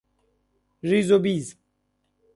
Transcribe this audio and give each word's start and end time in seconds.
ریز 0.83 1.11
و 1.11 1.19
بیز 1.19 1.55